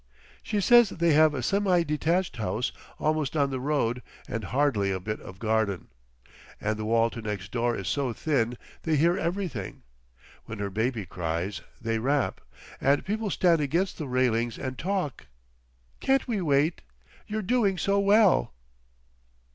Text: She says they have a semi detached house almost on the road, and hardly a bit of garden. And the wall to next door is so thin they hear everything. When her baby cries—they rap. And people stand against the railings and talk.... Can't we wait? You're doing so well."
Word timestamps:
She 0.41 0.59
says 0.61 0.89
they 0.89 1.13
have 1.13 1.35
a 1.35 1.43
semi 1.43 1.83
detached 1.83 2.37
house 2.37 2.71
almost 2.97 3.37
on 3.37 3.51
the 3.51 3.59
road, 3.59 4.01
and 4.27 4.45
hardly 4.45 4.89
a 4.89 4.99
bit 4.99 5.19
of 5.21 5.37
garden. 5.37 5.89
And 6.59 6.75
the 6.77 6.85
wall 6.85 7.11
to 7.11 7.21
next 7.21 7.51
door 7.51 7.75
is 7.75 7.87
so 7.87 8.11
thin 8.11 8.57
they 8.81 8.95
hear 8.95 9.15
everything. 9.15 9.83
When 10.45 10.57
her 10.57 10.71
baby 10.71 11.05
cries—they 11.05 11.99
rap. 11.99 12.41
And 12.81 13.05
people 13.05 13.29
stand 13.29 13.61
against 13.61 13.99
the 13.99 14.07
railings 14.07 14.57
and 14.57 14.75
talk.... 14.75 15.27
Can't 15.99 16.27
we 16.27 16.41
wait? 16.41 16.81
You're 17.27 17.43
doing 17.43 17.77
so 17.77 17.99
well." 17.99 18.55